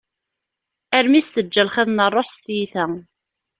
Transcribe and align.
Armi 0.97 1.21
s-teǧǧa 1.25 1.63
lxiḍ 1.67 1.87
n 1.91 1.99
rruḥ 2.11 2.27
s 2.31 2.35
tiyita. 2.43 2.85